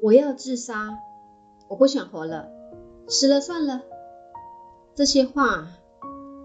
[0.00, 0.96] 我要自杀，
[1.66, 2.48] 我不想活了，
[3.08, 3.82] 死了算了。
[4.94, 5.66] 这些话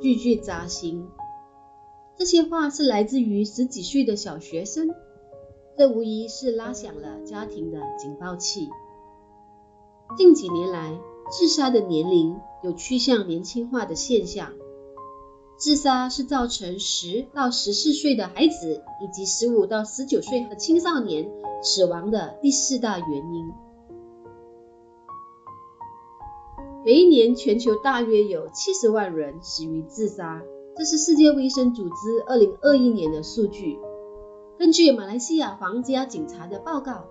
[0.01, 1.07] 句句扎心。
[2.15, 4.89] 这些话是来自于十几岁的小学生，
[5.77, 8.69] 这无疑是拉响了家庭的警报器。
[10.17, 10.99] 近几年来，
[11.29, 14.53] 自杀的年龄有趋向年轻化的现象。
[15.57, 21.29] 自杀是造成十到十四岁的孩子以及十五到十九岁的青少年
[21.61, 23.51] 死亡的第四大原因。
[26.85, 30.41] 每一年，全球大约有七十万人死于自杀，
[30.75, 31.93] 这是世界卫生组织
[32.27, 33.79] 二零二一年的数据。
[34.59, 37.05] 根据马来西亚皇家警察的报告，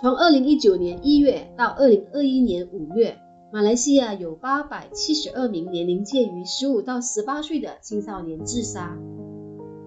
[0.00, 3.16] 从二零一九年一月到二零二一年五月，
[3.52, 8.96] 马来西亚有八百七十二名年龄介于十五到十八岁的青少年自杀，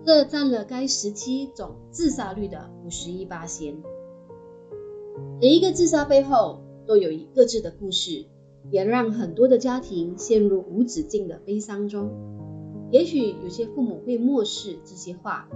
[0.06, 3.78] 这占了该时期总自杀率的五十一八仙。
[5.40, 8.26] 每一个自杀背后都有一各自的故事，
[8.70, 12.12] 也让很多的家庭陷入无止境的悲伤中。
[12.92, 15.48] 也许有些父母会漠视这些话。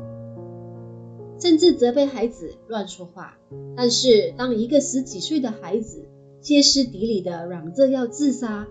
[1.40, 3.38] 甚至责备孩子乱说话，
[3.76, 6.06] 但是当一个十几岁的孩子
[6.48, 8.70] 歇斯底里地嚷着要自杀，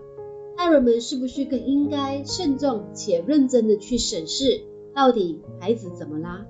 [0.57, 4.63] 大人们是不是更应该慎重且认真地去审视，
[4.95, 6.47] 到底孩子怎么啦？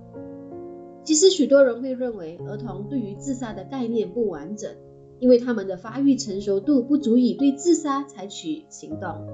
[1.04, 4.72] 其实许多人会认为儿童对于自杀的概念不完整，
[5.20, 9.28] 因为他们的发育成熟度不足以对自杀采取行动。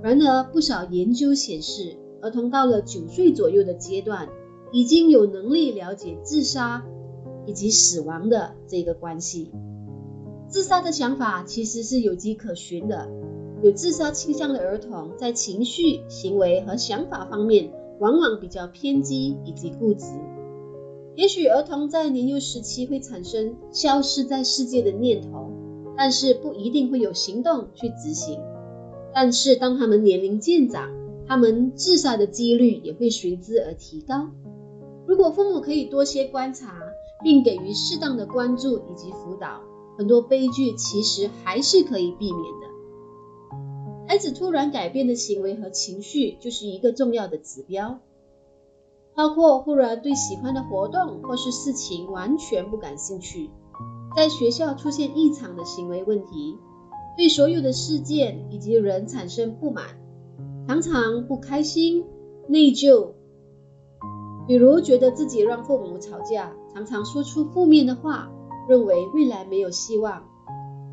[0.00, 4.28] 然而，不少研究显示，儿童到了九岁左右的阶段，
[4.70, 6.86] 已经有能力了解自杀
[7.46, 9.50] 以及死亡的这个关系。
[10.52, 13.08] 自杀的想法其实是有迹可循的。
[13.62, 20.04] 有自杀倾向的儿童在情绪、行为和想法方面，往往比较偏激以及固执。
[21.14, 25.50] 也许儿童在年幼时期会产生消失在世界的念头，
[25.96, 28.38] 但是不一定会有行动去执行。
[29.14, 30.90] 但是当他们年龄渐长，
[31.26, 34.28] 他们自杀的几率也会随之而提高。
[35.06, 36.78] 如果父母可以多些观察，
[37.24, 39.62] 并给予适当的关注以及辅导，
[39.96, 42.66] 很多悲剧其实还是可以避免的。
[44.08, 48.00] 孩子突然改变的行为和情绪就是一个重要的指标，
[49.14, 53.50] 包括忽然对喜欢的活动或是事情完全不感兴趣，
[54.16, 56.58] 在学校出现异常的行为问题，
[57.16, 59.84] 对所有的事件以及人产生不满，
[60.66, 62.04] 常常不开心、
[62.48, 63.12] 内疚。
[64.46, 68.30] 比如觉得自己让父母吵架，常常说出负面的话，
[68.68, 70.22] 认为未来没有希望，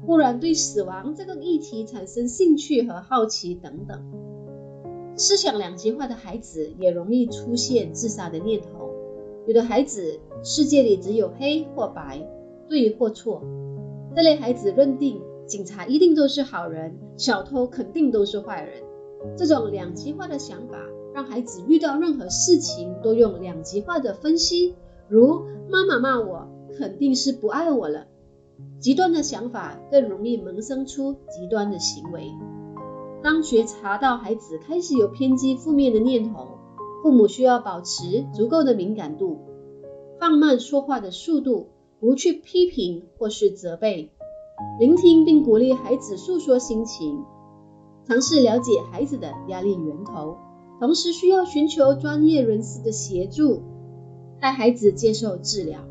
[0.06, 4.02] 忽然对死亡这个议题产生兴趣和好奇等等。
[5.16, 8.92] 思想两极化的孩子也容易出现自杀的念头。
[9.48, 12.28] 有的孩子世界里只有黑或白，
[12.68, 13.44] 对或错。
[14.16, 18.84] 这类孩子认定警察一定都是好人，小偷肯定都是坏人。
[19.38, 20.78] 这种两极化的想法。
[21.12, 24.76] 让孩子遇到任何事情都用两极化的分析，
[25.08, 26.48] 如妈妈骂我，
[26.80, 28.08] 肯定是不爱我了。
[28.80, 32.32] 极端的想法更容易萌生出极端的行为。
[33.22, 36.48] 当觉察到孩子开始有偏激负面的念头，
[37.04, 39.40] 父母需要保持足够的敏感度，
[40.22, 41.68] 放慢说话的速度，
[42.00, 44.14] 不去批评或是责备，
[44.80, 47.26] 聆听并鼓励孩子诉说心情，
[48.08, 50.38] 尝试了解孩子的压力源头。
[50.80, 53.64] 同时需要寻求专业人士的协助，
[54.40, 55.82] 带孩子接受治疗。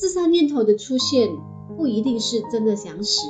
[0.00, 1.28] 自杀念头的出现
[1.76, 3.20] 不一定是真的想死，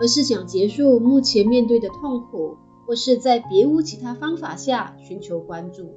[0.00, 5.96] 而是想结束目前面对的痛苦，或是在别无其他方法下寻求关注。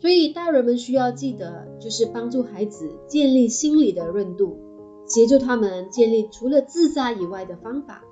[0.00, 4.56] 所以大人们需要记得，就是帮助孩子建立心理的韧度，
[5.04, 8.02] 协助他们建立除了自杀以外的方法。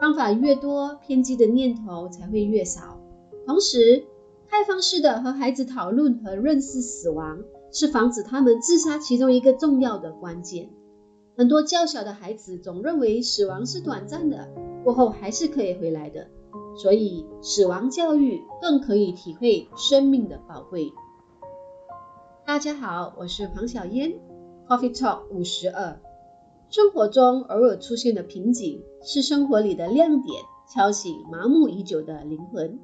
[0.00, 2.98] 方法越多，偏激的念头才会越少。
[3.46, 4.02] 同时，
[4.48, 7.38] 开放式的和孩子讨论和认识死亡，
[7.74, 10.70] 是防止他们自杀其中一个重要的关键。
[11.36, 14.48] 很多较小的孩子总认为死亡是短暂的，
[14.84, 16.28] 过后还是可以回来的，
[16.76, 20.92] 所以死亡教育更可以体会生命的宝贵。
[22.46, 24.20] 大家好，我是黄小嫣
[24.68, 25.98] ，Coffee Talk 五十二。
[26.70, 30.40] 生活中偶尔出现的瓶颈，是生活里的亮点，
[30.72, 32.78] 敲醒麻木已久的灵魂。